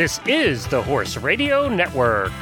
[0.00, 2.32] This is the Horse Radio Network.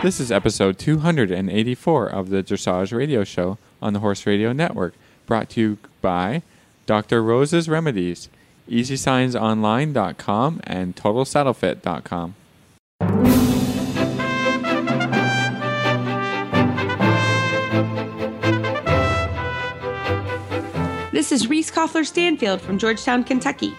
[0.00, 4.94] This is episode 284 of the Dressage Radio Show on the Horse Radio Network,
[5.26, 6.42] brought to you by
[6.86, 7.24] Dr.
[7.24, 8.28] Rose's Remedies,
[8.70, 12.36] EasySignsOnline.com, and TotalSaddleFit.com.
[21.10, 23.74] This is Reese Koffler Stanfield from Georgetown, Kentucky.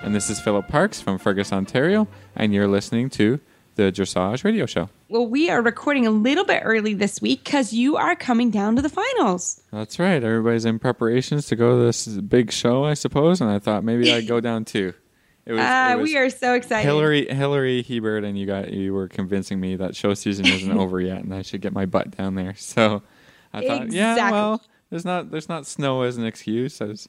[0.00, 2.06] And this is Philip Parks from Fergus, Ontario,
[2.36, 3.40] and you're listening to
[3.74, 4.88] the Dressage Radio Show.
[5.08, 8.76] Well, we are recording a little bit early this week because you are coming down
[8.76, 9.60] to the finals.
[9.72, 10.22] That's right.
[10.22, 14.12] Everybody's in preparations to go to this big show, I suppose, and I thought maybe
[14.12, 14.94] I'd go down too.
[15.46, 16.84] It was, Ah, it was we are so excited.
[16.86, 21.00] Hillary Hillary Hebert and you got you were convincing me that show season isn't over
[21.00, 22.54] yet and I should get my butt down there.
[22.56, 23.02] So
[23.52, 26.82] I thought, yeah, well, there's not there's not snow as an excuse.
[26.82, 27.08] I was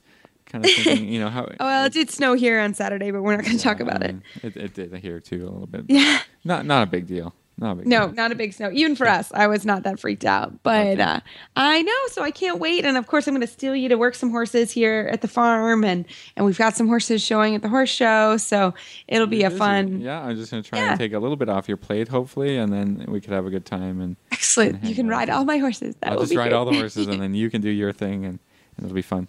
[0.50, 3.22] kind of thinking, you know, how Oh, well, it did snow here on Saturday, but
[3.22, 4.12] we're not going to talk about it.
[4.12, 5.86] um, It, it did here too a little bit.
[5.88, 6.20] Yeah.
[6.44, 7.34] Not not a big deal.
[7.58, 8.16] Not a big No, deal.
[8.16, 8.70] not a big snow.
[8.72, 10.64] Even for us, I was not that freaked out.
[10.64, 11.02] But Okay.
[11.02, 11.20] uh,
[11.58, 12.86] I know, so I can't wait.
[12.86, 15.28] And of course, I'm going to steal you to work some horses here at the
[15.28, 16.06] farm, and
[16.38, 18.74] and we've got some horses showing at the horse show, so
[19.10, 20.00] it'll be a fun.
[20.00, 20.92] Yeah, I'm just gonna try Yeah.
[20.92, 23.50] and take a little bit off your plate, hopefully, and then we could have a
[23.50, 24.00] good time.
[24.00, 24.78] And Excellent.
[24.78, 25.18] hang You can out.
[25.18, 25.96] ride all my horses.
[26.00, 28.40] That I'll just ride all the horses, and then you can do your thing, and,
[28.78, 29.28] and it'll be fun.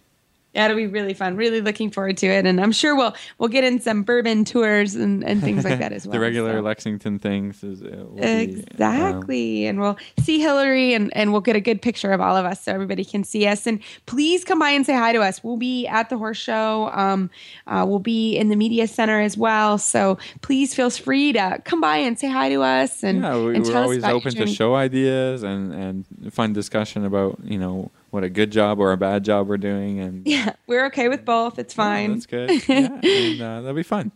[0.55, 1.37] Yeah, it'll be really fun.
[1.37, 4.97] Really looking forward to it, and I'm sure we'll we'll get in some bourbon tours
[4.97, 6.15] and, and things like that as well.
[6.15, 6.61] the regular so.
[6.61, 9.67] Lexington things is will be, um, Exactly.
[9.67, 12.63] and we'll see Hillary and, and we'll get a good picture of all of us
[12.63, 13.67] so everybody can see us.
[13.67, 15.45] And please come by and say hi to us.
[15.45, 16.91] We'll be at the horse show.
[16.95, 17.31] Um,
[17.67, 19.79] uh, we'll be in the media center as well.
[19.79, 23.05] So please feel free to come by and say hi to us.
[23.05, 26.53] And, yeah, we, and we're tell us always open to show ideas and and fun
[26.53, 30.27] discussion about you know what a good job or a bad job we're doing, and
[30.27, 31.59] Yeah, we're okay with both.
[31.59, 32.13] It's Yeah, fine.
[32.15, 32.69] that's good.
[32.69, 34.13] Yeah, and, uh, that'll be fun.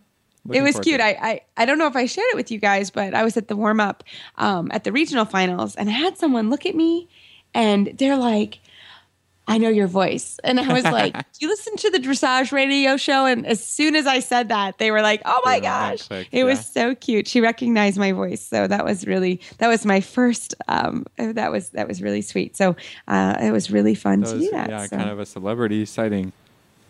[0.52, 1.00] it was cute.
[1.00, 3.36] I, I I don't know if I shared it with you guys, but I was
[3.36, 4.04] at the warm up
[4.36, 7.08] um, at the regional finals, and I had someone look at me,
[7.54, 8.58] and they're like,
[9.46, 12.96] "I know your voice," and I was like, "Do you listen to the dressage radio
[12.96, 16.44] show?" And as soon as I said that, they were like, "Oh my gosh!" It
[16.44, 17.28] was so cute.
[17.28, 20.54] She recognized my voice, so that was really that was my first.
[20.68, 22.56] Um, that was that was really sweet.
[22.56, 22.76] So
[23.08, 24.70] uh, it was really fun That to was, do that.
[24.70, 24.96] yeah, so.
[24.96, 26.32] kind of a celebrity sighting.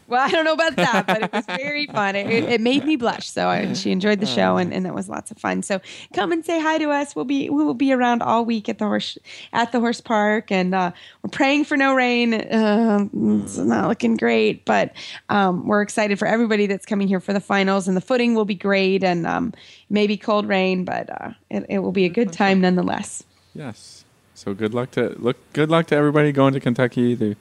[0.07, 2.15] Well, I don't know about that, but it was very fun.
[2.17, 3.31] It, it made me blush.
[3.31, 5.63] So I, she enjoyed the show, and, and that was lots of fun.
[5.63, 5.81] So
[6.13, 7.17] come and say hi to us.
[7.17, 9.17] We'll be we will be around all week at the horse
[9.53, 12.35] at the horse park, and uh, we're praying for no rain.
[12.35, 14.93] Uh, it's not looking great, but
[15.29, 17.89] um, we're excited for everybody that's coming here for the finals.
[17.89, 19.53] And the footing will be great, and um,
[19.89, 23.25] maybe cold rain, but uh, it, it will be a good time nonetheless.
[23.55, 24.05] Yes.
[24.35, 25.37] So good luck to look.
[25.53, 27.37] Good luck to everybody going to Kentucky to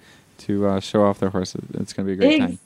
[0.45, 1.63] to uh, show off their horses.
[1.75, 2.59] It's going to be a great Ex- time.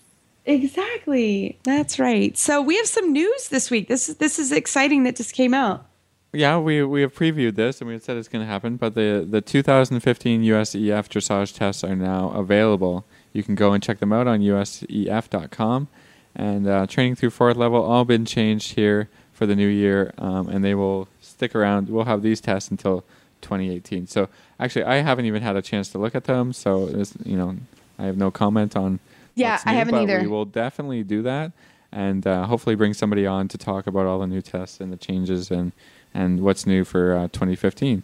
[0.45, 1.59] Exactly.
[1.63, 2.37] That's right.
[2.37, 3.89] So we have some news this week.
[3.89, 5.85] This is this is exciting that just came out.
[6.31, 9.27] Yeah, we we have previewed this and we said it's going to happen, but the
[9.29, 13.05] the 2015 USEF dressage tests are now available.
[13.33, 15.87] You can go and check them out on usef.com.
[16.35, 20.47] And uh, training through fourth level all been changed here for the new year, um,
[20.49, 21.89] and they will stick around.
[21.89, 23.03] We'll have these tests until
[23.41, 24.07] 2018.
[24.07, 27.37] So actually, I haven't even had a chance to look at them, so it's, you
[27.37, 27.57] know
[27.99, 28.99] I have no comment on.
[29.35, 30.21] Yeah, what's I haven't either.
[30.21, 31.51] We will definitely do that,
[31.91, 34.97] and uh, hopefully bring somebody on to talk about all the new tests and the
[34.97, 35.71] changes and
[36.13, 38.03] and what's new for uh, 2015.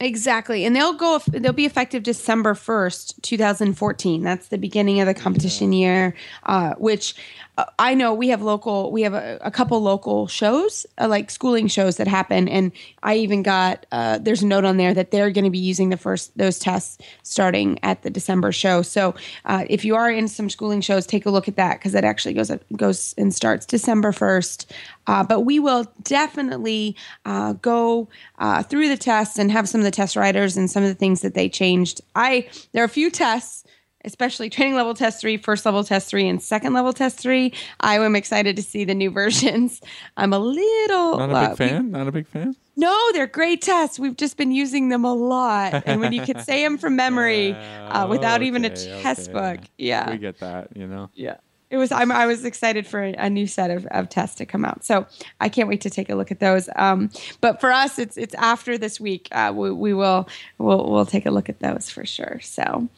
[0.00, 0.64] Exactly.
[0.64, 4.22] And they'll go they'll be effective December 1st, 2014.
[4.22, 6.14] That's the beginning of the competition year,
[6.44, 7.16] uh, which
[7.56, 11.32] uh, I know we have local we have a, a couple local shows, uh, like
[11.32, 12.70] schooling shows that happen and
[13.02, 15.88] I even got uh, there's a note on there that they're going to be using
[15.88, 18.82] the first those tests starting at the December show.
[18.82, 19.16] So,
[19.46, 22.04] uh, if you are in some schooling shows, take a look at that cuz it
[22.04, 24.66] actually goes goes and starts December 1st.
[25.08, 28.08] Uh, but we will definitely uh, go
[28.38, 30.94] uh, through the tests and have some of the test writers and some of the
[30.94, 32.00] things that they changed.
[32.14, 33.64] I there are a few tests,
[34.04, 37.54] especially training level test three, first level test three, and second level test three.
[37.80, 39.80] I am excited to see the new versions.
[40.16, 41.90] I'm a little Not a uh, big fan.
[41.90, 42.54] Not a big fan.
[42.76, 43.98] no, they're great tests.
[43.98, 47.54] We've just been using them a lot, and when you can say them from memory
[47.54, 49.32] uh, without even a test okay.
[49.32, 51.08] book, yeah, We get that, you know.
[51.14, 51.38] yeah.
[51.70, 51.92] It was.
[51.92, 55.06] I'm, I was excited for a, new set of, of tests to come out, so
[55.40, 56.68] I can't wait to take a look at those.
[56.76, 57.10] Um,
[57.40, 59.28] but for us, it's it's after this week.
[59.32, 62.40] Uh, we, we will we'll we'll take a look at those for sure.
[62.42, 62.88] So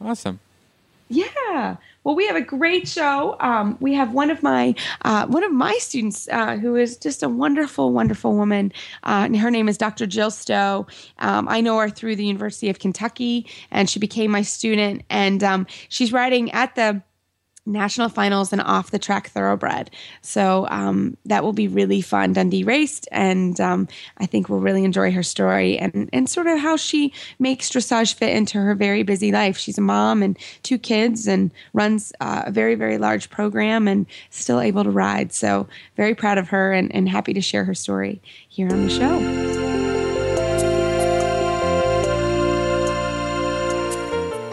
[0.00, 0.40] Awesome.
[1.08, 1.76] yeah.
[2.04, 3.36] Well, we have a great show.
[3.40, 7.22] Um, we have one of my uh, one of my students uh, who is just
[7.22, 8.72] a wonderful, wonderful woman.
[9.02, 10.06] Uh, and her name is Dr.
[10.06, 10.86] Jill Stowe.
[11.18, 15.02] Um, I know her through the University of Kentucky, and she became my student.
[15.10, 17.02] And um, she's writing at the
[17.66, 19.90] national finals and off the track thoroughbred.
[20.22, 22.32] So um, that will be really fun.
[22.32, 26.58] Dundee raced, and um, I think we'll really enjoy her story and, and sort of
[26.58, 29.58] how she makes dressage fit into her very busy life.
[29.58, 34.06] She's a mom and two kids and runs uh, a very, very large program and
[34.30, 35.32] still able to ride.
[35.32, 35.66] So
[35.96, 39.65] very proud of her and, and happy to share her story here on the show.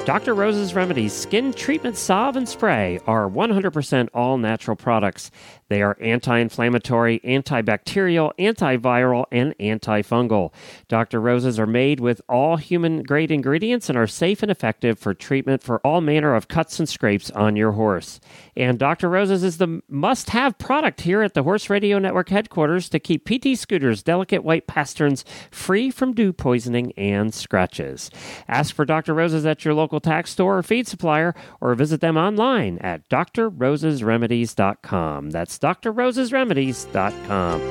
[0.05, 0.33] Dr.
[0.33, 5.31] Rose's Remedies Skin Treatment Salve and Spray are 100% all natural products.
[5.73, 10.53] They are anti inflammatory, antibacterial, antiviral, and antifungal.
[10.87, 11.19] Dr.
[11.19, 15.63] Rose's are made with all human grade ingredients and are safe and effective for treatment
[15.63, 18.19] for all manner of cuts and scrapes on your horse.
[18.55, 19.09] And Dr.
[19.09, 23.25] Rose's is the must have product here at the Horse Radio Network headquarters to keep
[23.25, 28.11] PT Scooter's delicate white pasterns free from dew poisoning and scratches.
[28.47, 29.15] Ask for Dr.
[29.15, 35.31] Rose's at your local tack store or feed supplier or visit them online at drrosesremedies.com.
[35.31, 37.61] That's drrosesremedies.com.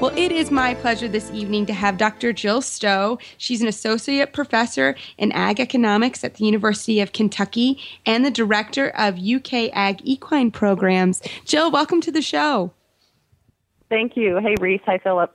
[0.00, 2.32] Well, it is my pleasure this evening to have Dr.
[2.32, 3.18] Jill Stowe.
[3.38, 8.88] She's an associate professor in ag economics at the University of Kentucky and the director
[8.90, 11.22] of UK Ag Equine Programs.
[11.44, 12.72] Jill, welcome to the show.
[13.88, 14.38] Thank you.
[14.38, 14.80] Hey, Reese.
[14.86, 15.32] Hi, Philip.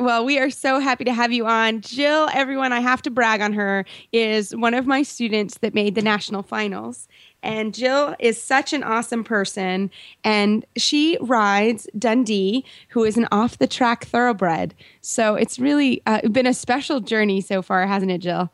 [0.00, 1.82] Well, we are so happy to have you on.
[1.82, 5.94] Jill, everyone, I have to brag on her, is one of my students that made
[5.94, 7.06] the national finals.
[7.42, 9.90] And Jill is such an awesome person.
[10.24, 14.74] And she rides Dundee, who is an off the track thoroughbred.
[15.02, 18.50] So it's really uh, been a special journey so far, hasn't it, Jill?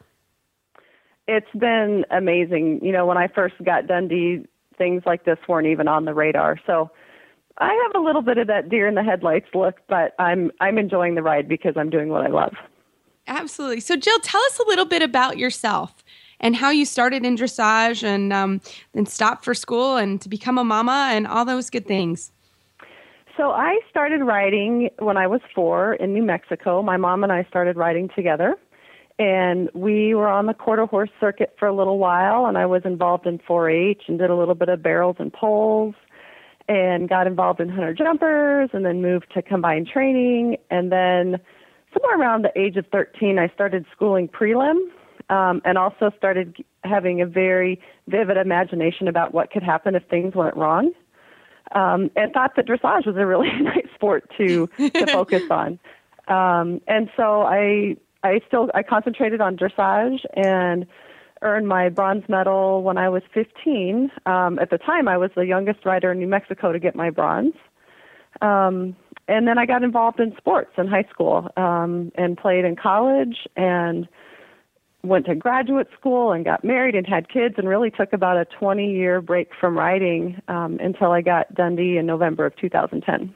[1.29, 2.81] It's been amazing.
[2.83, 4.47] You know, when I first got Dundee,
[4.79, 6.59] things like this weren't even on the radar.
[6.67, 6.91] So,
[7.59, 10.79] I have a little bit of that deer in the headlights look, but I'm I'm
[10.79, 12.55] enjoying the ride because I'm doing what I love.
[13.27, 13.81] Absolutely.
[13.81, 16.05] So, Jill, tell us a little bit about yourself
[16.39, 18.61] and how you started in dressage and um,
[18.93, 22.31] then stopped for school and to become a mama and all those good things.
[23.37, 26.83] So, I started riding when I was four in New Mexico.
[26.83, 28.57] My mom and I started riding together.
[29.19, 32.83] And we were on the quarter horse circuit for a little while, and I was
[32.85, 35.95] involved in 4 H and did a little bit of barrels and poles
[36.69, 40.57] and got involved in hunter jumpers and then moved to combined training.
[40.71, 41.39] And then
[41.93, 44.77] somewhere around the age of 13, I started schooling prelim
[45.31, 50.35] um, and also started having a very vivid imagination about what could happen if things
[50.35, 50.93] went wrong.
[51.75, 55.81] Um, and thought that dressage was a really nice sport to to focus on.
[56.29, 60.87] Um, and so I I still I concentrated on dressage and
[61.47, 64.11] earned my bronze medal when I was 15.
[64.27, 67.11] Um, at the time, I was the youngest rider in New Mexico to get my
[67.11, 67.55] bronze.
[68.43, 68.97] Um,
[69.29, 73.47] and then I got involved in sports in high school um, and played in college
[73.57, 74.09] and
[75.03, 78.45] went to graduate school and got married and had kids and really took about a
[78.45, 83.35] 20 year break from riding um, until I got Dundee in November of 2010.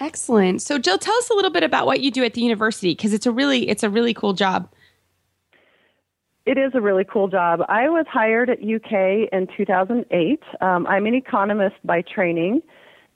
[0.00, 0.62] Excellent.
[0.62, 3.12] So Jill, tell us a little bit about what you do at the university because
[3.12, 4.68] it's a really it's a really cool job.
[6.50, 7.60] It is a really cool job.
[7.68, 10.42] I was hired at UK in 2008.
[10.60, 12.60] Um, I'm an economist by training,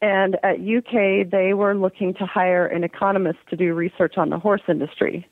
[0.01, 4.39] and at UK they were looking to hire an economist to do research on the
[4.39, 5.27] horse industry.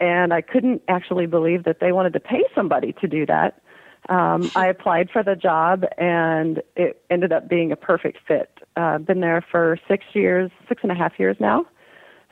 [0.00, 3.62] And I couldn't actually believe that they wanted to pay somebody to do that.
[4.08, 8.50] Um, I applied for the job, and it ended up being a perfect fit.
[8.76, 11.66] I've uh, been there for six years, six and a half years now,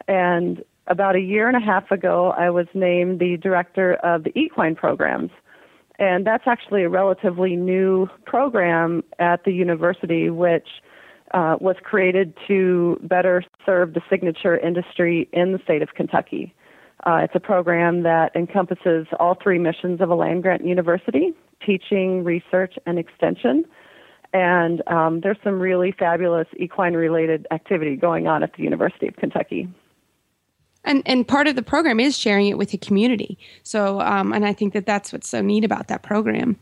[0.08, 4.36] and about a year and a half ago, I was named the director of the
[4.38, 5.30] equine programs.
[5.98, 10.68] And that's actually a relatively new program at the university, which
[11.32, 16.54] uh, was created to better serve the signature industry in the state of Kentucky.
[17.04, 22.22] Uh, it's a program that encompasses all three missions of a land grant university teaching,
[22.22, 23.64] research, and extension.
[24.34, 29.16] And um, there's some really fabulous equine related activity going on at the University of
[29.16, 29.68] Kentucky
[30.86, 33.38] and and part of the program is sharing it with the community.
[33.62, 36.58] So, um, and I think that that's what's so neat about that program.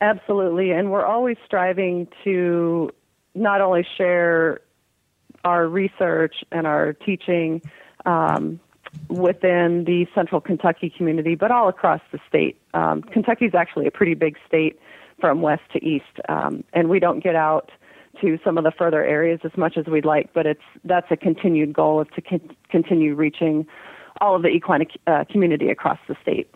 [0.00, 2.90] Absolutely, and we're always striving to
[3.34, 4.60] not only share
[5.44, 7.62] our research and our teaching
[8.06, 8.60] um,
[9.08, 12.60] within the central Kentucky community, but all across the state.
[12.74, 14.78] Um, Kentucky is actually a pretty big state
[15.20, 17.70] from west to east, um, and we don't get out
[18.20, 21.16] to some of the further areas as much as we'd like, but it's that's a
[21.16, 23.66] continued goal of to con- continue reaching
[24.20, 26.52] all of the equine uh, community across the state.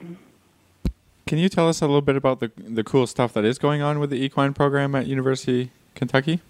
[1.26, 3.82] Can you tell us a little bit about the the cool stuff that is going
[3.82, 6.40] on with the equine program at University Kentucky?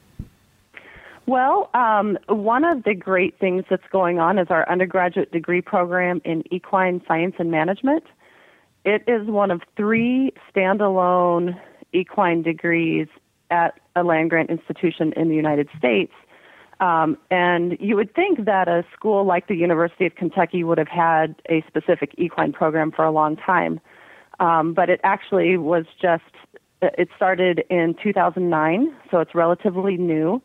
[1.26, 6.20] Well, um, one of the great things that's going on is our undergraduate degree program
[6.24, 8.04] in equine science and management.
[8.84, 11.56] it is one of three standalone
[11.92, 13.06] equine degrees
[13.50, 16.12] at a land grant institution in the United States.
[16.80, 20.88] Um, and you would think that a school like the University of Kentucky would have
[20.88, 23.80] had a specific equine program for a long time.
[24.40, 26.24] Um, but it actually was just,
[26.80, 30.42] it started in 2009, so it's relatively new.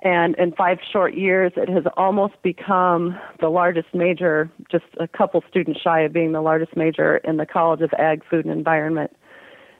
[0.00, 5.42] And in five short years, it has almost become the largest major, just a couple
[5.48, 9.14] students shy of being the largest major in the College of Ag, Food, and Environment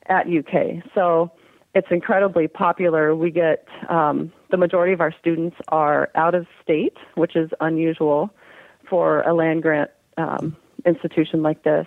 [0.07, 0.83] at UK.
[0.95, 1.31] So
[1.75, 3.15] it's incredibly popular.
[3.15, 8.31] We get um, the majority of our students are out of state, which is unusual
[8.89, 11.87] for a land grant um, institution like this.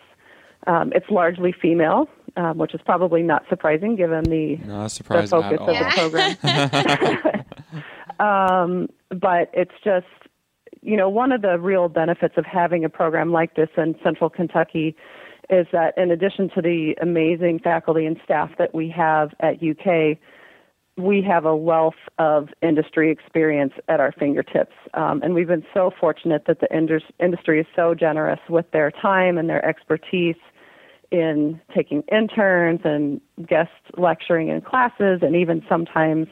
[0.65, 5.31] Um, it's largely female, um, which is probably not surprising given the, Not the focus
[5.31, 6.35] of the
[7.15, 8.19] program.
[8.19, 10.07] um, but it's just,
[10.81, 14.29] you know, one of the real benefits of having a program like this in Central
[14.29, 14.97] Kentucky
[15.49, 20.17] is that in addition to the amazing faculty and staff that we have at UK,
[20.97, 24.73] we have a wealth of industry experience at our fingertips.
[24.93, 28.91] Um, and we've been so fortunate that the indus- industry is so generous with their
[28.91, 30.35] time and their expertise
[31.11, 36.27] in taking interns and guest lecturing in classes and even sometimes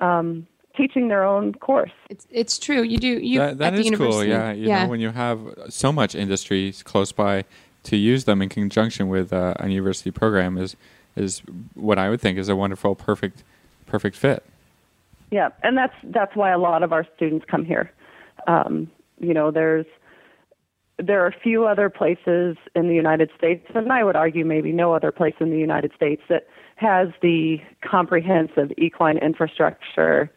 [0.00, 0.46] um,
[0.76, 1.92] teaching their own course.
[2.10, 2.82] It's it's true.
[2.82, 4.24] You do you that, that at the is cool.
[4.24, 4.30] university.
[4.30, 7.44] Yeah, you know when you have so much industry close by
[7.88, 10.76] to use them in conjunction with uh, a university program is
[11.16, 11.40] is
[11.74, 13.42] what I would think is a wonderful, perfect,
[13.86, 14.44] perfect fit.
[15.30, 17.90] Yeah, and that's that's why a lot of our students come here.
[18.46, 19.86] Um, you know, there's
[20.98, 24.92] there are few other places in the United States, and I would argue maybe no
[24.92, 30.30] other place in the United States that has the comprehensive equine infrastructure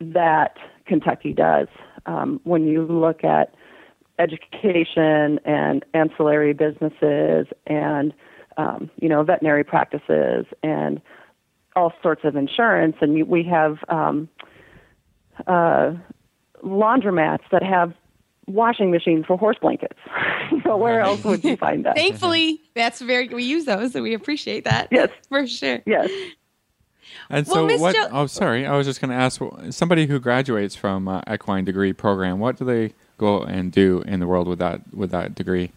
[0.00, 0.56] that
[0.86, 1.68] Kentucky does.
[2.06, 3.54] Um, when you look at
[4.22, 8.12] education and ancillary businesses and
[8.56, 11.00] um, you know veterinary practices and
[11.74, 14.28] all sorts of insurance, and we have um,
[15.46, 15.92] uh,
[16.62, 17.94] laundromats that have
[18.46, 19.98] washing machines for horse blankets.
[20.64, 21.96] so where else would you find that?
[21.96, 24.88] Thankfully, that's very we use those, so we appreciate that.
[24.90, 25.10] Yes.
[25.28, 25.80] for sure.
[25.86, 26.10] yes.
[27.30, 27.94] And Well, so, Miss what?
[27.94, 31.64] Jo- oh, sorry, I was just going to ask somebody who graduates from uh, equine
[31.64, 32.38] degree program.
[32.38, 35.70] What do they go and do in the world with that with that degree?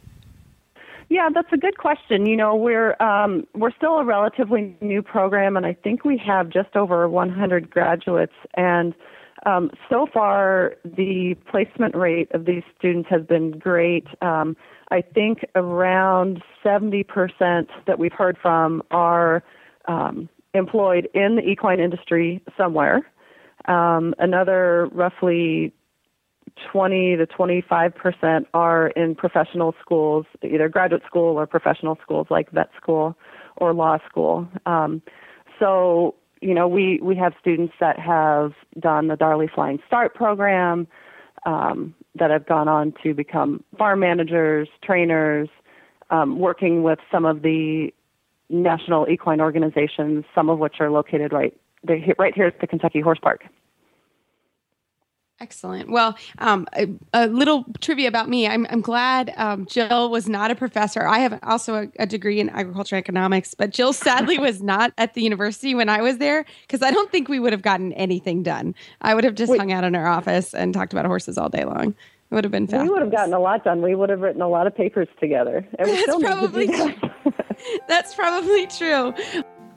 [1.10, 2.26] Yeah, that's a good question.
[2.26, 6.50] You know, we're um, we're still a relatively new program, and I think we have
[6.50, 8.34] just over 100 graduates.
[8.56, 8.96] And
[9.46, 14.08] um, so far, the placement rate of these students has been great.
[14.22, 14.58] Um,
[14.92, 19.44] I think around 70% that we've heard from are
[19.88, 23.02] um, employed in the equine industry somewhere.
[23.68, 25.74] Um, another roughly
[26.72, 32.50] 20 to 25 percent are in professional schools, either graduate school or professional schools like
[32.52, 33.16] vet school
[33.58, 34.48] or law school.
[34.66, 35.02] Um,
[35.60, 40.88] so, you know, we, we have students that have done the Darley Flying Start program,
[41.46, 45.50] um, that have gone on to become farm managers, trainers,
[46.10, 47.94] um, working with some of the
[48.50, 51.56] national equine organizations, some of which are located right,
[52.18, 53.46] right here at the Kentucky Horse Park.
[55.42, 55.92] Excellent.
[55.92, 58.48] Well, um, a, a little trivia about me.
[58.48, 61.06] I'm, I'm glad um, Jill was not a professor.
[61.06, 65.14] I have also a, a degree in agriculture economics, but Jill sadly was not at
[65.14, 68.44] the university when I was there because I don't think we would have gotten anything
[68.44, 68.74] done.
[69.02, 69.60] I would have just Wait.
[69.60, 71.90] hung out in our office and talked about horses all day long.
[71.90, 72.88] It would have been fabulous.
[72.88, 73.82] We would have gotten a lot done.
[73.82, 75.68] We would have written a lot of papers together.
[75.78, 77.46] And we That's still probably need to do that.
[77.88, 79.14] That's probably true.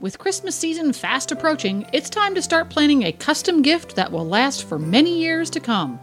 [0.00, 4.28] With Christmas season fast approaching, it's time to start planning a custom gift that will
[4.28, 5.98] last for many years to come.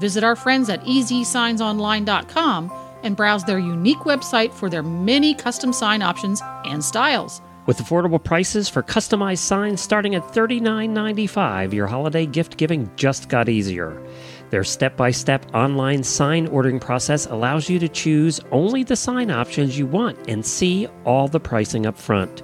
[0.00, 2.72] Visit our friends at easysignsonline.com
[3.02, 7.40] and browse their unique website for their many custom sign options and styles.
[7.64, 13.48] With affordable prices for customized signs starting at $39.95, your holiday gift giving just got
[13.48, 14.02] easier.
[14.50, 19.30] Their step by step online sign ordering process allows you to choose only the sign
[19.30, 22.42] options you want and see all the pricing up front.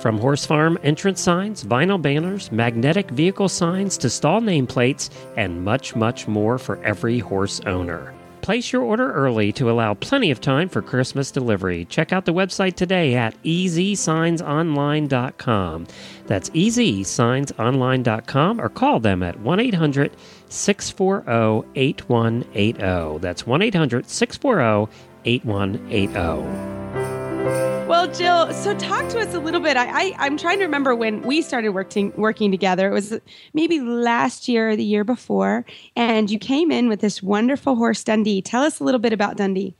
[0.00, 5.96] From horse farm entrance signs, vinyl banners, magnetic vehicle signs to stall nameplates, and much,
[5.96, 8.14] much more for every horse owner.
[8.42, 11.84] Place your order early to allow plenty of time for Christmas delivery.
[11.86, 15.86] Check out the website today at easysignsonline.com.
[16.26, 20.12] That's easysignsonline.com or call them at 1 800
[20.48, 23.18] 640 8180.
[23.18, 24.92] That's 1 800 640
[25.24, 27.75] 8180.
[27.96, 29.78] Well, Jill, so talk to us a little bit.
[29.78, 32.90] I, I I'm trying to remember when we started working working together.
[32.90, 33.18] It was
[33.54, 35.64] maybe last year or the year before,
[35.96, 38.42] and you came in with this wonderful horse Dundee.
[38.42, 39.74] Tell us a little bit about Dundee.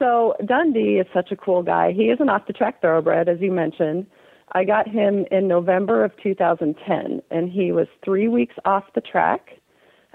[0.00, 1.92] so Dundee is such a cool guy.
[1.92, 4.04] He is an off the track thoroughbred, as you mentioned.
[4.50, 9.50] I got him in November of 2010, and he was three weeks off the track.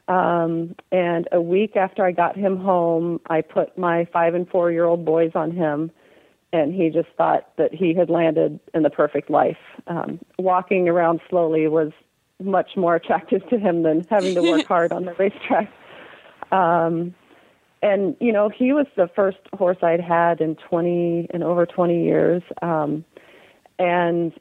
[0.10, 4.70] Um, and a week after I got him home, I put my five and four
[4.70, 5.92] year old boys on him,
[6.54, 9.58] and he just thought that he had landed in the perfect life.
[9.88, 11.92] Um, walking around slowly was
[12.42, 15.72] much more attractive to him than having to work hard on the racetrack.
[16.52, 17.14] Um,
[17.82, 22.04] and you know, he was the first horse I'd had in 20 in over 20
[22.04, 22.42] years.
[22.62, 23.04] Um,
[23.78, 24.34] and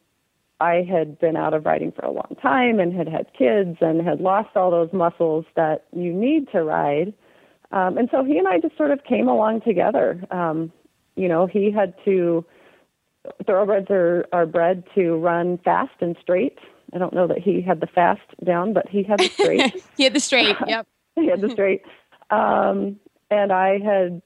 [0.61, 4.07] I had been out of riding for a long time and had had kids and
[4.07, 7.13] had lost all those muscles that you need to ride.
[7.73, 10.23] Um, and so he and I just sort of came along together.
[10.31, 10.73] Um,
[11.17, 12.45] you know, he had to,
[13.47, 16.59] thoroughbreds are, are bred to run fast and straight.
[16.95, 19.85] I don't know that he had the fast down, but he had the straight.
[19.97, 20.57] he had the straight.
[20.67, 20.87] Yep.
[21.17, 21.83] he had the straight.
[22.31, 24.23] Um, and I had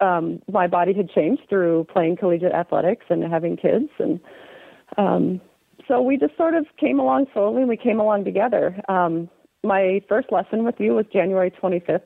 [0.00, 4.20] um, my body had changed through playing collegiate athletics and having kids, and
[4.98, 5.40] um,
[5.88, 7.62] so we just sort of came along slowly.
[7.62, 8.80] and We came along together.
[8.88, 9.30] Um,
[9.62, 12.02] my first lesson with you was January 25th,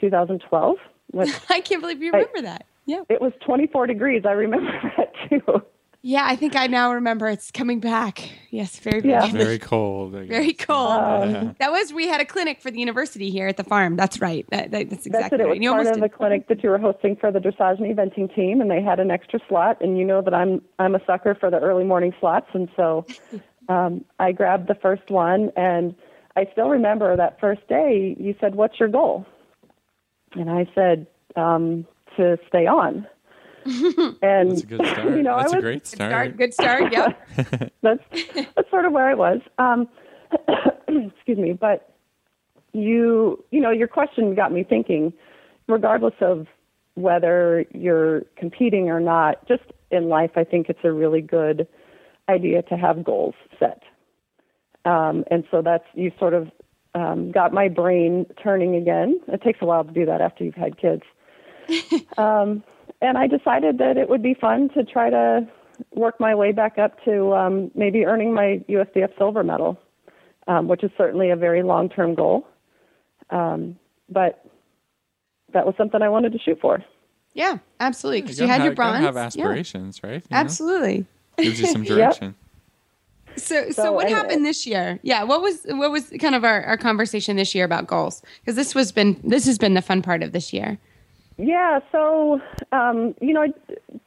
[0.00, 0.76] 2012.
[1.50, 2.66] I can't believe you remember I, that.
[2.86, 3.02] Yeah.
[3.08, 4.22] It was 24 degrees.
[4.26, 5.62] I remember that too.
[6.06, 8.28] Yeah, I think I now remember it's coming back.
[8.50, 9.26] Yes, very yeah.
[9.32, 10.12] very cold.
[10.28, 10.92] Very cold.
[10.92, 13.96] Um, that was we had a clinic for the university here at the farm.
[13.96, 14.44] That's right.
[14.50, 15.62] That, that, that's exactly that's it.
[15.62, 18.34] It was part of the clinic that you were hosting for the dressage and eventing
[18.34, 19.80] team, and they had an extra slot.
[19.80, 23.06] And you know that I'm I'm a sucker for the early morning slots, and so
[23.70, 25.52] um, I grabbed the first one.
[25.56, 25.94] And
[26.36, 28.14] I still remember that first day.
[28.20, 29.24] You said, "What's your goal?"
[30.32, 31.86] And I said, um,
[32.16, 33.06] "To stay on."
[33.66, 35.16] and that's a good start.
[35.16, 36.36] You know, that's was, a great start.
[36.36, 36.92] Good start.
[36.92, 37.68] Good start yeah.
[37.82, 38.02] that's
[38.54, 39.40] that's sort of where I was.
[39.58, 39.88] Um,
[40.88, 41.94] excuse me, but
[42.72, 45.12] you you know your question got me thinking.
[45.66, 46.46] Regardless of
[46.94, 51.66] whether you're competing or not, just in life, I think it's a really good
[52.28, 53.82] idea to have goals set.
[54.84, 56.50] Um, and so that's you sort of
[56.94, 59.20] um, got my brain turning again.
[59.28, 61.02] It takes a while to do that after you've had kids.
[62.18, 62.62] um,
[63.00, 65.46] and I decided that it would be fun to try to
[65.94, 69.78] work my way back up to um, maybe earning my USDF silver medal,
[70.46, 72.46] um, which is certainly a very long term goal.
[73.30, 73.76] Um,
[74.08, 74.44] but
[75.52, 76.84] that was something I wanted to shoot for.
[77.32, 78.22] Yeah, absolutely.
[78.22, 79.00] Because you, you, had have, your bronze.
[79.00, 80.10] You have aspirations, yeah.
[80.10, 80.22] right?
[80.22, 80.98] You absolutely.
[81.38, 81.44] Know?
[81.44, 82.26] Gives you some direction.
[82.26, 82.34] yep.
[83.36, 85.00] So, so, so, what happened this year?
[85.02, 88.22] Yeah, what was what was kind of our, our conversation this year about goals?
[88.40, 90.78] Because this was been this has been the fun part of this year.
[91.36, 92.40] Yeah, so
[92.72, 93.46] um, you know,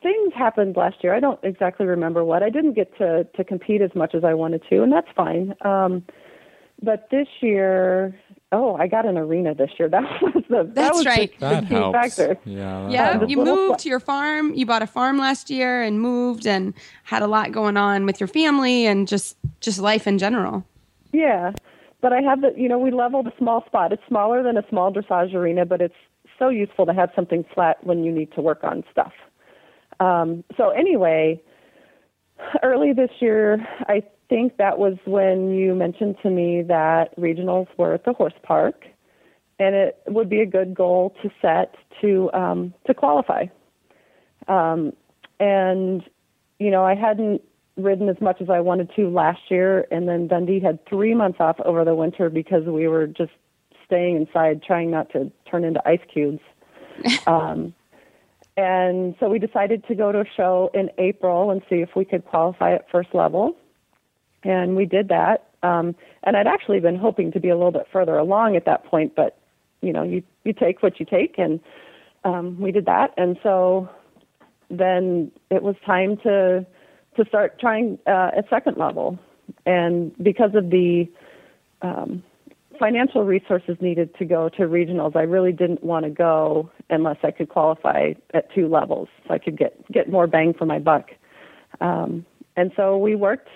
[0.02, 1.14] things happened last year.
[1.14, 2.42] I don't exactly remember what.
[2.42, 5.54] I didn't get to to compete as much as I wanted to, and that's fine.
[5.62, 6.04] Um,
[6.82, 8.18] but this year,
[8.52, 9.90] oh, I got an arena this year.
[9.98, 11.38] That was the that's that was right.
[11.40, 11.98] The, the key helps.
[11.98, 12.38] factor.
[12.46, 13.26] Yeah, yeah.
[13.26, 14.54] You moved to your farm.
[14.54, 18.22] You bought a farm last year and moved, and had a lot going on with
[18.22, 20.64] your family and just just life in general.
[21.12, 21.52] Yeah,
[22.00, 23.92] but I have the you know we leveled a small spot.
[23.92, 25.96] It's smaller than a small dressage arena, but it's
[26.40, 29.14] so useful to have something flat when you need to work on stuff.
[30.00, 31.42] Um, so anyway,
[32.64, 37.94] early this year, I think that was when you mentioned to me that regionals were
[37.94, 38.86] at the horse park,
[39.60, 43.46] and it would be a good goal to set to um, to qualify.
[44.48, 44.94] Um,
[45.40, 46.04] and
[46.60, 47.42] you know, I hadn't
[47.76, 51.38] ridden as much as I wanted to last year, and then Dundee had three months
[51.40, 53.32] off over the winter because we were just
[53.88, 56.42] staying inside, trying not to turn into ice cubes.
[57.28, 57.74] um,
[58.56, 62.06] and so we decided to go to a show in April and see if we
[62.06, 63.56] could qualify at first level.
[64.44, 65.50] And we did that.
[65.64, 68.86] Um, and I'd actually been hoping to be a little bit further along at that
[68.86, 69.38] point, but
[69.82, 71.60] you know, you you take what you take, and
[72.24, 73.14] um, we did that.
[73.18, 73.90] And so
[74.70, 76.66] then it was time to
[77.16, 79.20] to start trying uh, at second level.
[79.66, 81.10] And because of the
[81.82, 82.24] um,
[82.80, 87.32] financial resources needed to go to regionals, I really didn't want to go unless I
[87.32, 91.10] could qualify at two levels, so I could get get more bang for my buck.
[91.82, 93.50] Um, and so we worked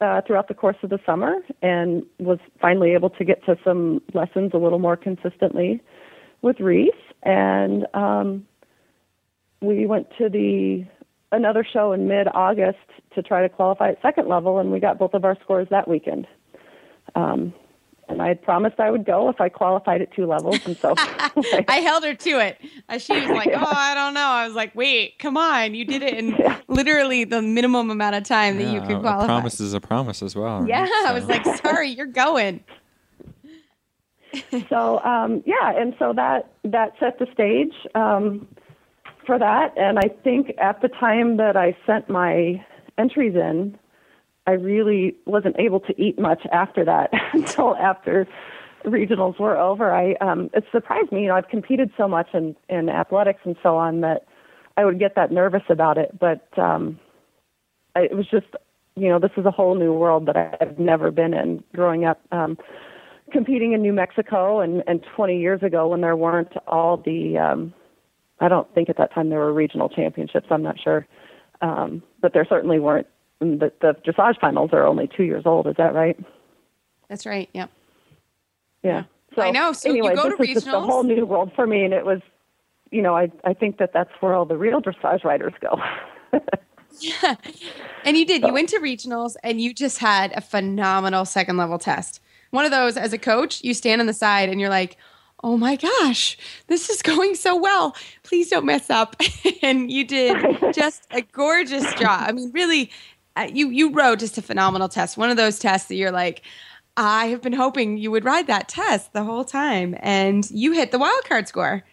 [0.00, 4.00] uh, throughout the course of the summer, and was finally able to get to some
[4.14, 5.82] lessons a little more consistently
[6.42, 6.92] with Reese.
[7.24, 8.46] And um,
[9.60, 10.84] we went to the
[11.32, 12.78] another show in mid August
[13.14, 15.88] to try to qualify at second level, and we got both of our scores that
[15.88, 16.26] weekend.
[17.14, 17.52] Um,
[18.08, 20.94] and I had promised I would go if I qualified at two levels, and so
[20.96, 22.58] I held her to it.
[22.88, 25.74] Uh, she was like, "Oh, I don't know." I was like, "Wait, come on!
[25.74, 26.58] You did it in yeah.
[26.68, 30.22] literally the minimum amount of time that you could qualify." A promise is a promise
[30.22, 30.66] as well.
[30.66, 31.02] Yeah, right?
[31.02, 31.08] so.
[31.08, 32.64] I was like, "Sorry, you're going."
[34.68, 38.46] so um, yeah, and so that that set the stage um,
[39.26, 39.76] for that.
[39.76, 42.64] And I think at the time that I sent my
[42.98, 43.78] entries in,
[44.48, 48.26] I really wasn't able to eat much after that until after
[48.82, 49.92] regionals were over.
[49.92, 51.22] I um, it surprised me.
[51.22, 54.26] You know, I've competed so much in in athletics and so on that
[54.78, 56.18] I would get that nervous about it.
[56.18, 56.98] But um,
[57.94, 58.46] I, it was just,
[58.96, 61.62] you know, this is a whole new world that I've never been in.
[61.74, 62.56] Growing up, um,
[63.30, 67.74] competing in New Mexico, and and 20 years ago when there weren't all the, um,
[68.40, 70.46] I don't think at that time there were regional championships.
[70.50, 71.06] I'm not sure,
[71.60, 73.08] um, but there certainly weren't.
[73.40, 75.66] The, the dressage finals are only two years old.
[75.66, 76.18] Is that right?
[77.08, 77.48] That's right.
[77.52, 77.70] Yep.
[78.82, 79.04] Yeah.
[79.34, 79.72] So I know.
[79.72, 81.94] So you anyway, go this to was just a whole new world for me, and
[81.94, 82.20] it was,
[82.90, 85.80] you know, I I think that that's where all the real dressage riders go.
[87.00, 87.36] Yeah,
[88.04, 88.42] and you did.
[88.42, 92.20] You went to regionals and you just had a phenomenal second level test.
[92.50, 94.96] One of those as a coach, you stand on the side and you're like,
[95.44, 97.94] oh my gosh, this is going so well.
[98.22, 99.16] Please don't mess up.
[99.62, 100.36] and you did
[100.74, 102.24] just a gorgeous job.
[102.26, 102.90] I mean, really,
[103.46, 105.16] you, you rode just a phenomenal test.
[105.16, 106.42] One of those tests that you're like,
[106.96, 109.96] I have been hoping you would ride that test the whole time.
[110.00, 111.84] And you hit the wild card score.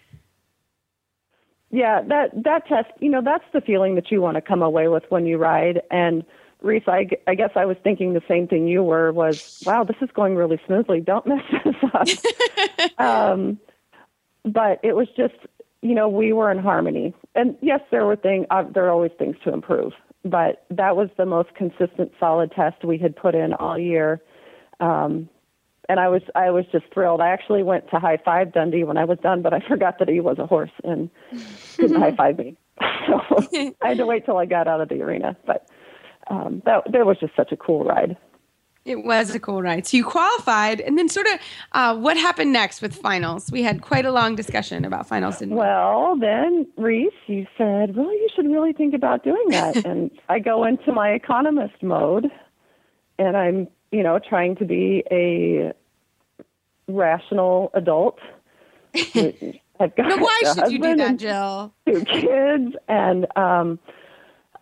[1.72, 4.88] Yeah, that that test, you know, that's the feeling that you want to come away
[4.88, 5.82] with when you ride.
[5.92, 6.24] And
[6.62, 9.12] Reese, I, I guess I was thinking the same thing you were.
[9.12, 11.02] Was wow, this is going really smoothly.
[11.02, 12.98] Don't mess this up.
[13.00, 13.60] um,
[14.46, 15.36] but it was just,
[15.82, 17.14] you know, we were in harmony.
[17.36, 18.48] And yes, there were things.
[18.50, 19.94] Uh, there are always things to improve.
[20.26, 24.22] But that was the most consistent, solid test we had put in all year.
[24.80, 25.30] Um,
[25.88, 27.22] and I was I was just thrilled.
[27.22, 30.10] I actually went to high five Dundee when I was done, but I forgot that
[30.10, 31.10] he was a horse and
[31.78, 32.58] couldn't high five me.
[33.08, 35.38] So I had to wait till I got out of the arena.
[35.46, 35.70] But
[36.28, 38.18] um, that that was just such a cool ride.
[38.86, 39.88] It was a cool ride.
[39.88, 41.40] So you qualified, and then sort of
[41.72, 43.52] uh, what happened next with finals?
[43.52, 45.40] We had quite a long discussion about finals.
[45.40, 45.62] Didn't we?
[45.62, 49.84] Well, then Reese, you said, well, you should really think about doing that.
[49.86, 52.28] and I go into my economist mode,
[53.18, 55.74] and I'm you know trying to be a
[56.88, 58.20] rational adult.
[58.96, 61.74] I've got Now, why should you do that, Jill?
[61.88, 63.80] two kids and um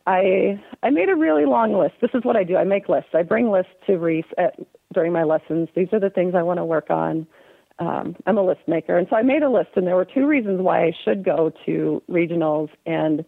[0.05, 1.95] I I made a really long list.
[2.01, 2.57] This is what I do.
[2.57, 3.11] I make lists.
[3.13, 4.55] I bring lists to Reese at
[4.93, 5.69] during my lessons.
[5.75, 7.25] These are the things I want to work on.
[7.79, 10.27] Um, I'm a list maker, and so I made a list, and there were two
[10.27, 13.25] reasons why I should go to regionals, and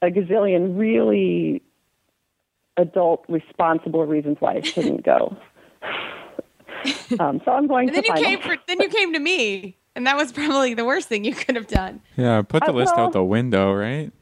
[0.00, 1.62] a gazillion really
[2.78, 5.36] adult, responsible reasons why I shouldn't go.
[7.20, 8.26] um, so I'm going And then to you finals.
[8.26, 11.34] came for then you came to me, and that was probably the worst thing you
[11.34, 12.00] could have done.
[12.16, 14.12] Yeah, put the Uh, list well- out the window, right?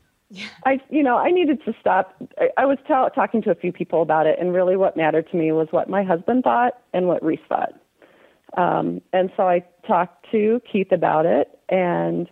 [0.64, 2.14] I, you know, I needed to stop.
[2.38, 5.28] I, I was tell, talking to a few people about it, and really, what mattered
[5.30, 7.74] to me was what my husband thought and what Reese thought.
[8.56, 12.28] Um, and so I talked to Keith about it, and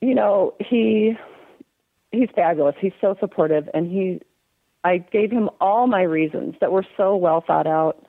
[0.00, 1.14] you know, he
[2.10, 2.76] he's fabulous.
[2.80, 4.20] He's so supportive, and he,
[4.84, 8.04] I gave him all my reasons that were so well thought out,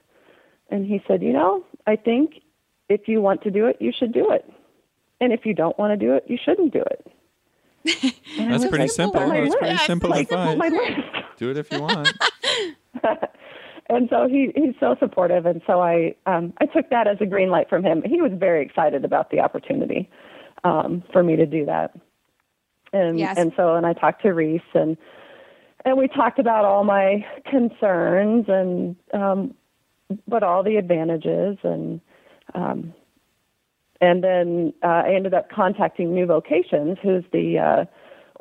[0.70, 2.42] and he said, you know, I think
[2.90, 4.52] if you want to do it, you should do it,
[5.22, 7.08] and if you don't want to do it, you shouldn't do it.
[7.86, 9.30] And I That's pretty like, simple.
[9.30, 10.60] That's pretty simple it's advice.
[11.38, 12.16] Do it if you want.
[13.90, 17.26] and so he he's so supportive and so I um I took that as a
[17.26, 18.02] green light from him.
[18.06, 20.10] He was very excited about the opportunity
[20.64, 21.96] um for me to do that.
[22.94, 23.38] And Yes.
[23.38, 24.98] and so and I talked to Reese and
[25.86, 29.54] and we talked about all my concerns and um
[30.28, 32.00] but all the advantages and
[32.56, 32.94] um
[34.04, 37.86] and then uh, I ended up contacting New Vocations, who's the uh,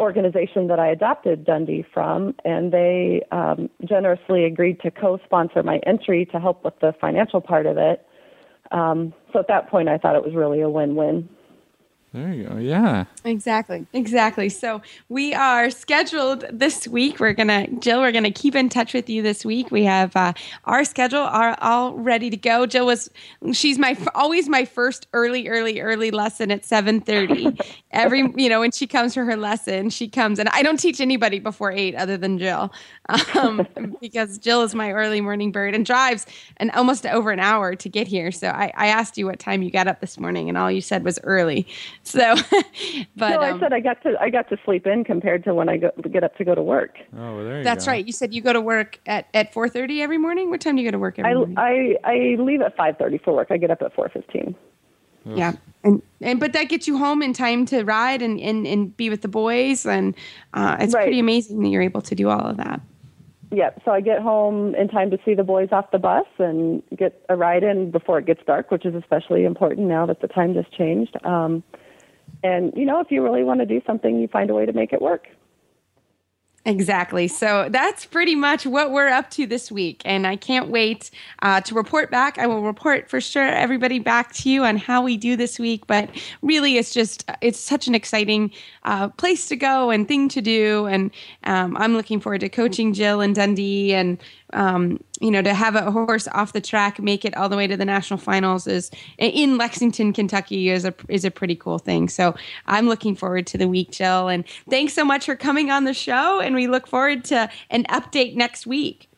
[0.01, 6.27] organization that I adopted Dundee from, and they um, generously agreed to co-sponsor my entry
[6.33, 8.05] to help with the financial part of it.
[8.73, 11.29] Um, so at that point, I thought it was really a win-win.
[12.13, 12.59] There you go.
[12.59, 13.07] Yeah.
[13.25, 13.87] Exactly.
[13.95, 14.51] Exactly.
[14.51, 17.19] So we are scheduled this week.
[17.19, 18.01] We're gonna Jill.
[18.01, 19.71] We're gonna keep in touch with you this week.
[19.71, 20.35] We have uh,
[20.67, 22.67] our schedule are all ready to go.
[22.67, 23.09] Jill was
[23.55, 27.57] she's my always my first early early early lesson at seven thirty.
[27.93, 31.01] Every you know when she comes for her lesson, she comes and I don't teach
[31.01, 32.75] anybody before eight other than Jill,
[33.35, 33.67] um,
[34.03, 36.27] because Jill is my early morning bird and drives
[36.59, 38.31] and almost over an hour to get here.
[38.33, 40.83] So I, I asked you what time you got up this morning, and all you
[40.83, 41.67] said was early.
[42.05, 42.35] So,
[43.17, 45.55] but so I um, said I got to I got to sleep in compared to
[45.55, 46.97] when I go, get up to go to work.
[47.17, 47.93] Oh, well, there you That's go.
[47.93, 48.05] right.
[48.05, 50.51] You said you go to work at, at 4.30 every morning?
[50.51, 51.55] What time do you go to work every I morning?
[51.59, 53.49] I I leave at 5:30 for work.
[53.51, 54.55] I get up at 4:15.
[55.25, 55.53] yeah.
[55.85, 59.09] And, and but that gets you home in time to ride and, and, and be
[59.11, 59.85] with the boys.
[59.87, 60.15] And
[60.55, 61.05] uh, it's Right.
[61.05, 62.81] pretty amazing that you're able to do all of that.
[63.53, 63.83] Yep.
[63.85, 67.23] So I get home in time to see the boys off the bus and get
[67.29, 70.55] a ride in before it gets dark, which is especially important now that the time
[70.55, 71.17] just changed.
[71.25, 71.63] Um,
[72.43, 74.73] And you know, if you really want to do something, you find a way to
[74.73, 75.29] make it work.
[76.65, 77.27] Exactly.
[77.27, 80.01] So that's pretty much what we're up to this week.
[80.05, 82.39] And I can't wait uh, to report back.
[82.39, 85.89] I will report for sure everybody back to you on how we do this week.
[85.89, 86.09] But
[86.41, 88.53] really, it's just, it's such an exciting
[88.85, 90.87] uh, place to go and thing to do.
[90.87, 91.11] And
[91.43, 95.75] um, I'm looking forward to coaching Jill and Dundee and um, you know, to have
[95.75, 98.91] a horse off the track make it all the way to the national finals is
[99.19, 102.09] in Lexington, Kentucky is a is a pretty cool thing.
[102.09, 102.35] So
[102.67, 105.95] I'm looking forward to the week, Jill, and thanks so much for coming on the
[105.95, 106.41] show.
[106.41, 109.09] And we look forward to an update next week.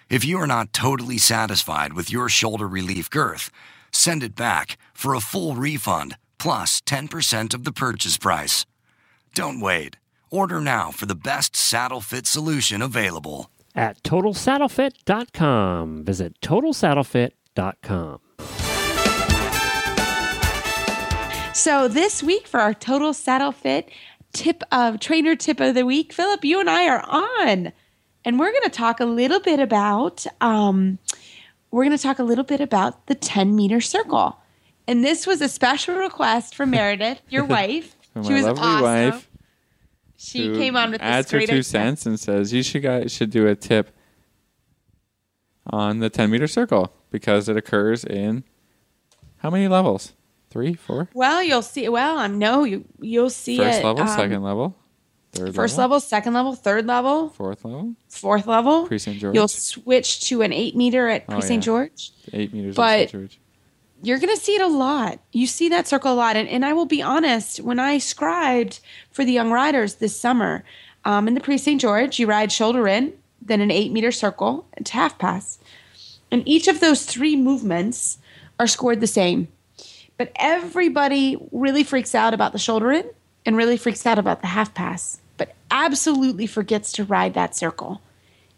[0.10, 3.50] If you are not totally satisfied with your shoulder relief girth,
[3.90, 8.66] send it back for a full refund plus 10% of the purchase price.
[9.34, 9.96] Don't wait.
[10.30, 13.50] Order now for the best saddle fit solution available.
[13.78, 16.04] At TotalSaddleFit.com.
[16.04, 18.20] Visit TotalSaddleFit.com.
[21.54, 23.90] So this week for our total saddle fit
[24.32, 27.74] tip of trainer tip of the week, Philip, you and I are on,
[28.24, 30.98] and we're going to talk a little bit about um,
[31.70, 34.38] we're going to talk a little bit about the 10 meter circle.
[34.88, 37.96] And this was a special request from Meredith, your wife.
[38.26, 38.82] She was awesome.
[38.82, 39.30] wife.
[40.18, 43.30] She came on with this adds her two cents and says you should guys should
[43.30, 43.96] do a tip
[45.68, 48.44] on the 10 meter circle because it occurs in
[49.38, 50.12] how many levels?
[50.52, 51.08] Three, four?
[51.14, 51.88] Well, you'll see.
[51.90, 53.86] Well, I'm no, you you'll see First it.
[53.86, 54.76] level, um, second level,
[55.32, 58.86] third First level, level, second level, third level, fourth level, fourth level.
[58.86, 59.18] Prix St.
[59.20, 61.64] George, You'll switch to an eight meter at Oh, Prix St.
[61.64, 61.66] yeah.
[61.66, 62.12] George.
[62.34, 62.76] eight meters.
[62.76, 63.12] but- St.
[63.12, 63.40] George.
[64.04, 65.20] You're going to see it a lot.
[65.32, 66.36] You see that circle a lot.
[66.36, 68.80] And, and I will be honest, when I scribed
[69.12, 70.64] for the young riders this summer
[71.06, 71.80] um, in the Prix St.
[71.80, 75.60] George, you ride shoulder in, then an eight meter circle to half pass.
[76.32, 78.18] And each of those three movements
[78.60, 79.50] are scored the same.
[80.22, 83.10] But everybody really freaks out about the shoulder in
[83.44, 88.04] and really freaks out about the half pass, but absolutely forgets to ride that circle.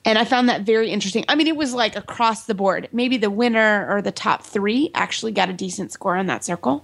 [0.04, 1.24] And I found that very interesting.
[1.30, 2.90] I mean, it was like across the board.
[2.92, 6.84] Maybe the winner or the top three actually got a decent score on that circle.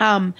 [0.00, 0.34] Um,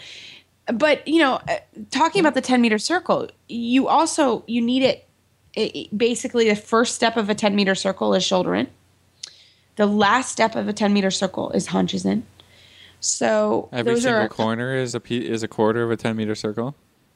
[0.71, 1.57] but you know, uh,
[1.91, 5.09] talking about the ten meter circle, you also you need it,
[5.55, 8.69] it- Basically, the first step of a ten meter circle is shoulder in.
[9.77, 12.27] The last step of a ten meter circle is haunches in.
[13.01, 16.75] So Every single are corner is a is a quarter of a 10 meter circle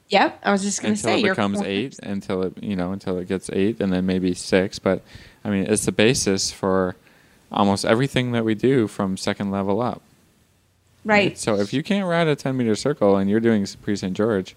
[0.09, 2.91] Yep, I was just going to say until it becomes eight, until it you know
[2.91, 4.77] until it gets eight, and then maybe six.
[4.77, 5.01] But
[5.43, 6.95] I mean, it's the basis for
[7.51, 10.01] almost everything that we do from second level up.
[11.03, 11.37] right?
[11.37, 14.15] So if you can't ride a 10 meter circle and you're doing Prix St.
[14.15, 14.55] George,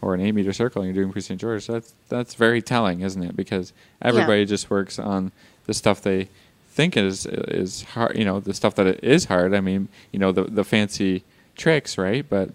[0.00, 1.40] or an 8 meter circle and you're doing Prix St.
[1.40, 3.36] George, that's that's very telling, isn't it?
[3.36, 5.32] Because everybody just works on
[5.64, 6.28] the stuff they
[6.76, 8.16] think is is hard.
[8.16, 9.54] You know, the stuff that is hard.
[9.54, 11.24] I mean, you know, the the fancy
[11.56, 12.24] tricks, right?
[12.28, 12.50] But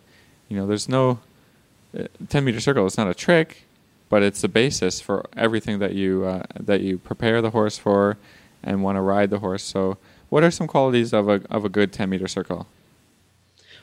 [0.47, 1.19] you know, there's no
[1.97, 2.85] uh, 10 meter circle.
[2.85, 3.63] It's not a trick,
[4.09, 8.17] but it's the basis for everything that you uh, that you prepare the horse for
[8.63, 9.63] and want to ride the horse.
[9.63, 9.97] So,
[10.29, 12.67] what are some qualities of a of a good 10 meter circle?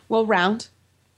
[0.09, 0.69] Well, round.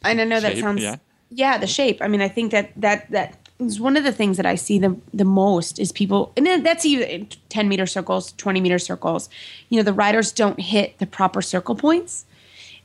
[0.02, 0.96] And I know that sounds yeah.
[1.28, 2.00] yeah, the shape.
[2.00, 4.78] I mean, I think that that that it's one of the things that I see
[4.78, 9.28] the the most is people, and that's even ten meter circles, twenty meter circles.
[9.68, 12.24] You know, the riders don't hit the proper circle points,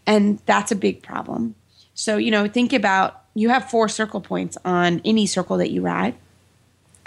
[0.06, 1.56] and that's a big problem.
[1.94, 5.82] So you know, think about you have four circle points on any circle that you
[5.82, 6.16] ride.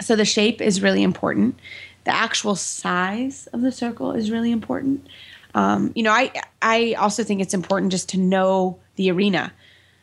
[0.01, 1.59] So the shape is really important.
[2.05, 5.05] The actual size of the circle is really important.
[5.53, 9.51] Um, you know, I I also think it's important just to know the arena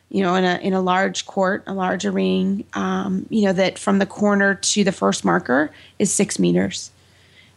[0.09, 3.77] you know, in a in a large court, a larger ring, um, you know, that
[3.77, 6.91] from the corner to the first marker is six meters,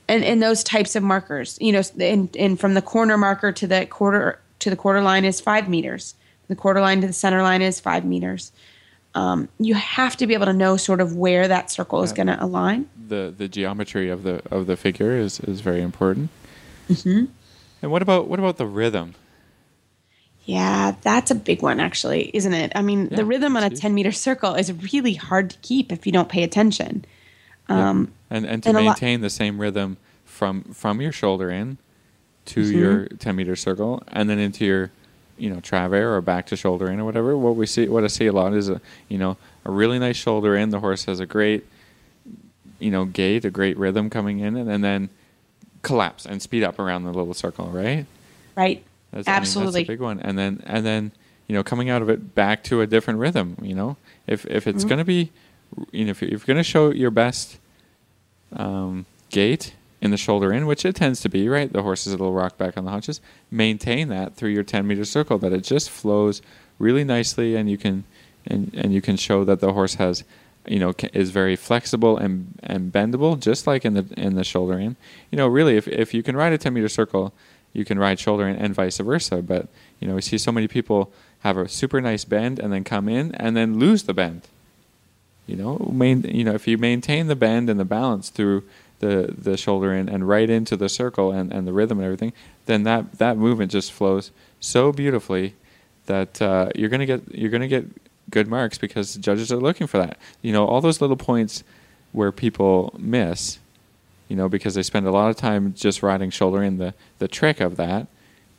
[0.08, 3.66] and and those types of markers, you know, and and from the corner marker to
[3.66, 6.14] the quarter to the quarter line is five meters.
[6.48, 8.50] The quarter line to the center line is five meters.
[9.14, 12.26] Um, you have to be able to know sort of where that circle is going
[12.26, 12.88] to align.
[13.08, 16.30] The the geometry of the of the figure is is very important.
[16.88, 17.26] Mm-hmm.
[17.82, 19.14] And what about what about the rhythm?
[20.50, 22.72] Yeah, that's a big one, actually, isn't it?
[22.74, 25.92] I mean, Yeah, the rhythm on a 10 meter circle is really hard to keep
[25.92, 27.04] if you don't pay attention.
[27.68, 27.90] Yeah.
[27.90, 31.78] Um, and and to and maintain the same rhythm from from your shoulder in
[32.46, 32.78] to Mm-hmm.
[32.78, 34.90] your 10 meter circle and then into your
[35.38, 38.08] you know travers or back to shoulder in or whatever what we see what i
[38.08, 41.20] see a lot is a you know a really nice shoulder in the horse has
[41.20, 41.64] a great
[42.80, 45.08] you know gait a great rhythm coming in and, and then
[45.82, 48.06] collapse and speed up around the little circle right
[48.56, 48.82] right?
[49.12, 49.81] That's, I mean, Absolutely.
[49.81, 50.20] that's a big one.
[50.20, 51.12] And then and then
[51.49, 53.57] you know coming out of it back to a different rhythm.
[53.62, 53.96] You know,
[54.27, 54.70] if if Mm-hmm.
[54.77, 55.31] it's going to be,
[55.92, 57.59] you know, if you're, going to show your best
[58.53, 61.73] um, gait in the shoulder in, which it tends to be, right?
[61.73, 63.20] The horse is a little rock back on the haunches.
[63.51, 66.40] Maintain that through your 10 meter circle, that it just flows
[66.79, 68.05] really nicely, and you can
[68.46, 70.25] and and you can show that the horse has.
[70.66, 74.79] You know, is very flexible and and bendable, just like in the in the shoulder
[74.79, 74.96] in.
[75.31, 77.33] You know, really, if if you can ride a ten meter circle,
[77.72, 79.42] you can ride shoulder in and vice versa.
[79.42, 82.85] But you know, we see so many people have a super nice bend and then
[82.85, 84.42] come in and then lose the bend.
[85.46, 88.64] You know, main, you know, if you maintain the bend and the balance through
[89.00, 92.33] the the shoulder in and right into the circle and, and the rhythm and everything,
[92.66, 94.30] then that that movement just flows
[94.61, 95.54] so beautifully
[96.06, 97.87] that uh, you're gonna get you're gonna get
[98.30, 100.18] good marks because judges are looking for that.
[100.42, 101.64] You know, all those little points
[102.12, 103.59] where people miss,
[104.30, 107.26] you know, because they spend a lot of time just riding shoulder in the the
[107.26, 108.06] trick of that,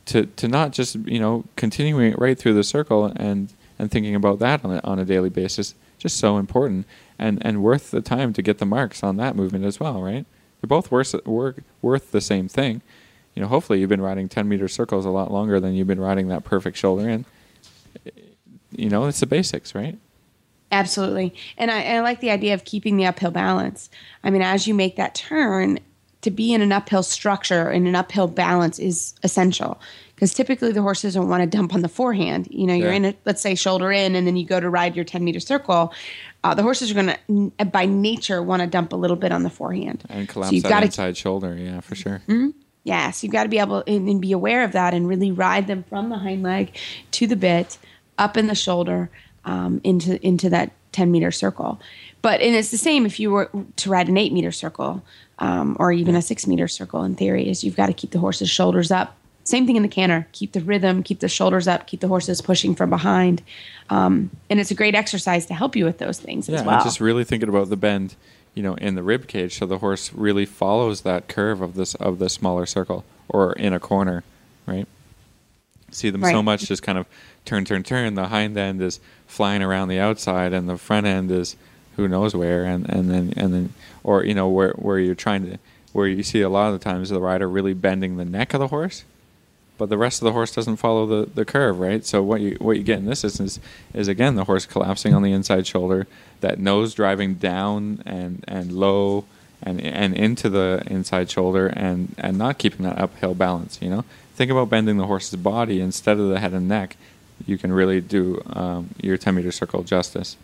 [0.04, 4.14] to to not just you know continuing it right through the circle and and thinking
[4.14, 6.86] about that on a, on a daily basis, just so important
[7.18, 10.26] and and worth the time to get the marks on that movement as well, right?
[10.60, 11.14] They're both worth
[11.80, 12.82] worth the same thing.
[13.34, 16.00] You know, hopefully you've been riding 10 meter circles a lot longer than you've been
[16.00, 17.24] riding that perfect shoulder in.
[18.70, 19.96] You know, it's the basics, right?
[20.72, 21.34] Absolutely.
[21.58, 23.90] And I, and I like the idea of keeping the uphill balance.
[24.24, 25.78] I mean, as you make that turn,
[26.22, 29.80] to be in an uphill structure and an uphill balance is essential
[30.14, 32.46] because typically the horses don't want to dump on the forehand.
[32.48, 32.96] You know, you're Yeah.
[32.96, 35.40] in a, let's say, shoulder in, and then you go to ride your 10 meter
[35.40, 35.92] circle.
[36.44, 37.16] Uh, the horses are going
[37.58, 40.04] to, by nature, want to dump a little bit on the forehand.
[40.08, 42.22] And collapse so you've that got to inside shoulder, yeah, for sure.
[42.84, 45.66] Yes, you've got to be able and, and be aware of that and really ride
[45.66, 46.76] them from the hind leg
[47.12, 47.78] to the bit,
[48.18, 49.10] up in the shoulder,
[49.44, 51.80] um, into into that ten meter circle.
[52.22, 55.02] But and it's the same if you were to ride an eight meter circle,
[55.38, 57.02] um, or even a six meter circle.
[57.02, 59.16] In theory, is you've got to keep the horse's shoulders up.
[59.44, 60.28] Same thing in the canter.
[60.30, 63.42] Keep the rhythm, keep the shoulders up, keep the horses pushing from behind,
[63.90, 66.76] um, and it's a great exercise to help you with those things Yeah, as well.
[66.76, 68.14] and just really thinking about the bend,
[68.54, 71.96] you know, in the rib cage, so the horse really follows that curve of this
[71.96, 74.22] of the smaller circle or in a corner,
[74.66, 74.86] right?
[75.92, 77.06] See them so much just kind of
[77.44, 78.14] turn, turn, turn.
[78.14, 81.56] The hind end is flying around the outside, and the front end is
[81.96, 85.50] who knows where, and, and then and then or you know where where you're trying
[85.50, 85.58] to
[85.92, 88.60] where you see a lot of the times the rider really bending the neck of
[88.60, 89.04] the horse
[89.82, 92.04] but the rest of the horse doesn't follow the, the curve, right?
[92.06, 93.58] So what you what you get in this instance
[93.92, 96.06] is again the horse collapsing on the inside shoulder,
[96.40, 99.24] that nose driving down and, and low
[99.60, 104.04] and and into the inside shoulder and, and not keeping that uphill balance, you know?
[104.34, 106.96] Think about bending the horse's body instead of the head and neck.
[107.46, 110.36] You can really do um, your 10 meter circle justice.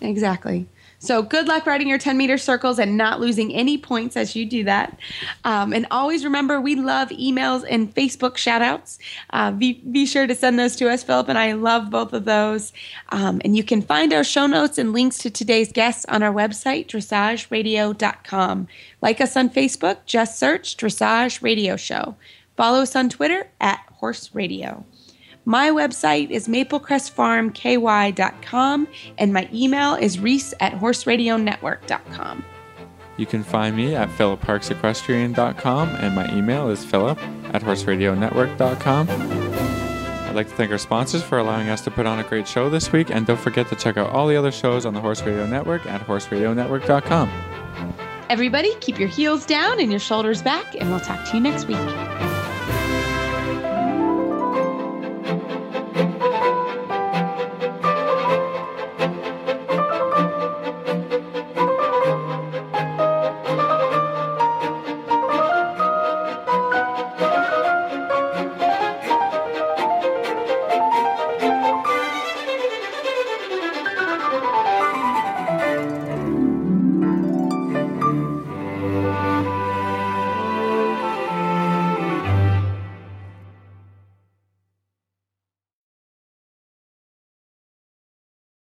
[0.00, 0.66] Exactly.
[1.00, 4.44] So good luck riding your 10 meter circles and not losing any points as you
[4.44, 4.98] do that.
[5.44, 8.98] Um, and always remember, we love emails and Facebook shout outs.
[9.30, 11.04] Uh, be, be sure to send those to us.
[11.04, 12.72] Philip and I love both of those.
[13.10, 16.32] Um, and you can find our show notes and links to today's guests on our
[16.32, 18.68] website, dressageradio.com.
[19.00, 22.16] Like us on Facebook, just search Dressage Radio Show.
[22.58, 24.84] Follow us on Twitter at Horse Radio.
[25.44, 32.44] My website is maplecrestfarmky.com and my email is reese at horseradionetwork.com.
[33.16, 37.20] You can find me at philipparksequestrian.com and my email is philip
[37.54, 39.08] at horseradionetwork.com.
[39.08, 42.68] I'd like to thank our sponsors for allowing us to put on a great show
[42.68, 45.22] this week, and don't forget to check out all the other shows on the Horse
[45.22, 47.30] Radio Network at horseradionetwork.com.
[48.28, 51.66] Everybody, keep your heels down and your shoulders back, and we'll talk to you next
[51.66, 51.78] week.